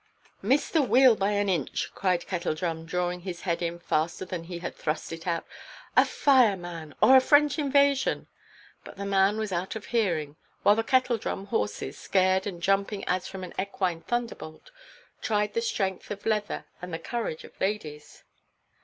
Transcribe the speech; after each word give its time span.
"Missed 0.41 0.73
the 0.73 0.81
wheel 0.81 1.15
by 1.15 1.29
an 1.33 1.47
inch," 1.47 1.91
cried 1.93 2.25
Kettledrum, 2.25 2.87
drawing 2.87 3.19
his 3.19 3.41
head 3.41 3.61
in 3.61 3.77
faster 3.77 4.25
than 4.25 4.45
he 4.45 4.57
had 4.57 4.75
thrust 4.75 5.13
it 5.13 5.27
out; 5.27 5.45
"a 5.95 6.05
fire, 6.05 6.57
man, 6.57 6.95
or 7.03 7.15
a 7.15 7.21
French 7.21 7.59
invasion?" 7.59 8.25
But 8.83 8.95
the 8.97 9.05
man 9.05 9.37
was 9.37 9.51
out 9.51 9.75
of 9.75 9.85
hearing, 9.93 10.37
while 10.63 10.75
the 10.75 10.81
Kettledrum 10.83 11.45
horses, 11.49 11.99
scared, 11.99 12.47
and 12.47 12.63
jumping 12.63 13.03
as 13.07 13.27
from 13.27 13.43
an 13.43 13.53
equine 13.59 14.01
thunderbolt, 14.01 14.71
tried 15.21 15.53
the 15.53 15.61
strength 15.61 16.09
of 16.09 16.25
leather 16.25 16.65
and 16.81 16.91
the 16.91 16.97
courage 16.97 17.43
of 17.43 17.51
ladies. 17.61 18.23